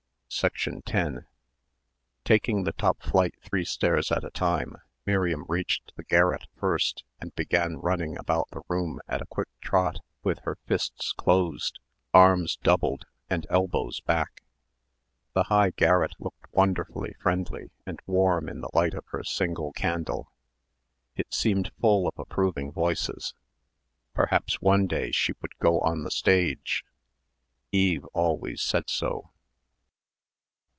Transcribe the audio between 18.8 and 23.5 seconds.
of her single candle. It seemed full of approving voices.